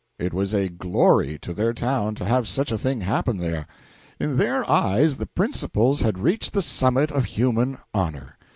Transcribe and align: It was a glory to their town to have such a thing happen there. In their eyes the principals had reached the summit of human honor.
It 0.17 0.33
was 0.33 0.51
a 0.55 0.67
glory 0.67 1.37
to 1.43 1.53
their 1.53 1.73
town 1.75 2.15
to 2.15 2.25
have 2.25 2.47
such 2.47 2.71
a 2.71 2.77
thing 2.79 3.01
happen 3.01 3.37
there. 3.37 3.67
In 4.19 4.37
their 4.37 4.67
eyes 4.67 5.17
the 5.17 5.27
principals 5.27 6.01
had 6.01 6.17
reached 6.17 6.53
the 6.53 6.63
summit 6.63 7.11
of 7.11 7.25
human 7.25 7.77
honor. 7.93 8.39